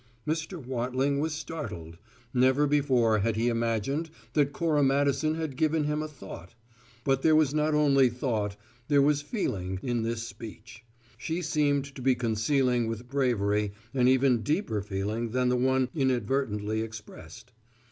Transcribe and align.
Mr. 0.27 0.57
Wattling 0.57 1.19
was 1.19 1.31
startled: 1.31 1.95
never 2.33 2.65
before 2.65 3.19
had 3.19 3.35
he 3.35 3.49
imagined 3.49 4.09
that 4.33 4.51
Cora 4.51 4.81
Madison 4.81 5.35
had 5.35 5.55
given 5.55 5.83
him 5.83 6.01
a 6.01 6.07
thought; 6.07 6.55
but 7.03 7.21
there 7.21 7.35
was 7.35 7.53
not 7.53 7.75
only 7.75 8.09
thought, 8.09 8.55
there 8.87 8.99
was 9.03 9.21
feeling, 9.21 9.79
in 9.83 10.01
this 10.01 10.23
speech. 10.23 10.83
She 11.19 11.43
seemed 11.43 11.85
to 11.93 12.01
be 12.01 12.15
concealing 12.15 12.87
with 12.87 13.09
bravery 13.09 13.73
an 13.93 14.07
even 14.07 14.41
deeper 14.41 14.81
feeling 14.81 15.29
than 15.33 15.49
the 15.49 15.55
one 15.55 15.87
inadvertently 15.93 16.81
expressed. 16.81 17.51